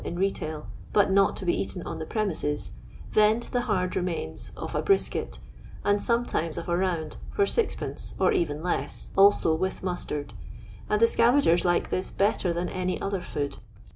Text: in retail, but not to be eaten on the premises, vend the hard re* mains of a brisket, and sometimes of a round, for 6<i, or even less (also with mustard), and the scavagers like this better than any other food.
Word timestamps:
in 0.03 0.17
retail, 0.17 0.65
but 0.93 1.11
not 1.11 1.35
to 1.35 1.45
be 1.45 1.55
eaten 1.55 1.83
on 1.83 1.99
the 1.99 2.05
premises, 2.07 2.71
vend 3.11 3.43
the 3.51 3.61
hard 3.69 3.95
re* 3.95 4.01
mains 4.01 4.51
of 4.57 4.73
a 4.73 4.81
brisket, 4.81 5.37
and 5.85 6.01
sometimes 6.01 6.57
of 6.57 6.67
a 6.67 6.75
round, 6.75 7.17
for 7.31 7.45
6<i, 7.45 8.13
or 8.19 8.31
even 8.31 8.63
less 8.63 9.11
(also 9.15 9.53
with 9.53 9.83
mustard), 9.83 10.33
and 10.89 10.99
the 10.99 11.05
scavagers 11.07 11.63
like 11.63 11.91
this 11.91 12.09
better 12.09 12.51
than 12.51 12.67
any 12.67 12.99
other 12.99 13.21
food. 13.21 13.59